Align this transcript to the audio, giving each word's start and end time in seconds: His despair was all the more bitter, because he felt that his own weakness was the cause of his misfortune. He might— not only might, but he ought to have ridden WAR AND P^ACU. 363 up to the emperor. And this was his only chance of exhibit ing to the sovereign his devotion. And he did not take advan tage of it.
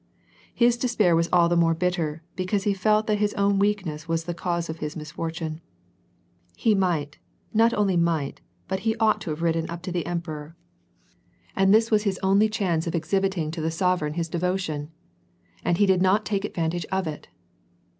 His 0.55 0.77
despair 0.77 1.15
was 1.15 1.29
all 1.31 1.47
the 1.47 1.55
more 1.55 1.75
bitter, 1.75 2.23
because 2.35 2.63
he 2.63 2.73
felt 2.73 3.05
that 3.05 3.19
his 3.19 3.35
own 3.35 3.59
weakness 3.59 4.07
was 4.07 4.23
the 4.23 4.33
cause 4.33 4.67
of 4.67 4.79
his 4.79 4.95
misfortune. 4.95 5.61
He 6.57 6.73
might— 6.73 7.19
not 7.61 7.71
only 7.75 7.95
might, 7.97 8.41
but 8.67 8.79
he 8.79 8.95
ought 8.97 9.21
to 9.21 9.29
have 9.29 9.43
ridden 9.43 9.67
WAR 9.67 9.73
AND 9.73 9.81
P^ACU. 9.83 9.93
363 9.93 10.01
up 10.01 10.17
to 10.17 10.25
the 10.25 10.33
emperor. 10.33 10.55
And 11.55 11.71
this 11.71 11.91
was 11.91 12.01
his 12.01 12.19
only 12.23 12.49
chance 12.49 12.87
of 12.87 12.95
exhibit 12.95 13.37
ing 13.37 13.51
to 13.51 13.61
the 13.61 13.69
sovereign 13.69 14.15
his 14.15 14.27
devotion. 14.27 14.89
And 15.63 15.77
he 15.77 15.85
did 15.85 16.01
not 16.01 16.25
take 16.25 16.45
advan 16.51 16.71
tage 16.71 16.85
of 16.91 17.05
it. 17.05 17.27